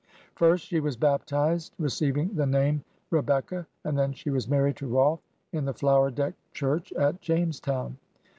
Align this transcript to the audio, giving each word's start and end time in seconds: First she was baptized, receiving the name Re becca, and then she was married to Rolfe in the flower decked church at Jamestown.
First 0.33 0.65
she 0.65 0.79
was 0.79 0.97
baptized, 0.97 1.75
receiving 1.77 2.33
the 2.33 2.47
name 2.47 2.83
Re 3.11 3.21
becca, 3.21 3.67
and 3.83 3.95
then 3.95 4.13
she 4.13 4.31
was 4.31 4.47
married 4.49 4.77
to 4.77 4.87
Rolfe 4.87 5.21
in 5.53 5.65
the 5.65 5.75
flower 5.75 6.09
decked 6.09 6.39
church 6.53 6.91
at 6.93 7.21
Jamestown. 7.21 7.97